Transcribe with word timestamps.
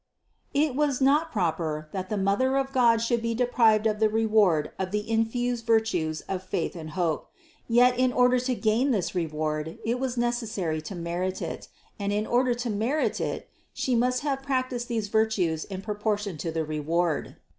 It 0.55 0.73
was 0.75 0.99
not 0.99 1.31
proper, 1.31 1.87
that 1.91 2.09
the 2.09 2.17
Mother 2.17 2.57
of 2.57 2.73
God 2.73 3.01
should 3.03 3.21
be 3.21 3.35
deprived 3.35 3.85
of 3.85 3.99
the 3.99 4.09
reward 4.09 4.71
of 4.79 4.89
the 4.89 5.07
infused 5.07 5.67
virtues 5.67 6.21
of 6.21 6.41
faith 6.41 6.75
and 6.75 6.89
hope; 6.97 7.29
yet 7.67 7.99
in 7.99 8.11
order 8.11 8.39
to 8.39 8.55
gain 8.55 8.89
this 8.89 9.13
reward, 9.13 9.77
it 9.85 9.99
was 9.99 10.15
neces 10.15 10.47
sary 10.47 10.81
to 10.81 10.95
merit 10.95 11.39
it; 11.39 11.67
and 11.99 12.11
in 12.11 12.25
order 12.25 12.55
to 12.55 12.69
merit 12.71 13.21
it, 13.21 13.47
She 13.75 13.93
must 13.93 14.21
have 14.21 14.41
practiced 14.41 14.87
these 14.87 15.07
virtues 15.07 15.65
in 15.65 15.83
proportion 15.83 16.35
to 16.39 16.51
the 16.51 16.65
reward. 16.65 17.35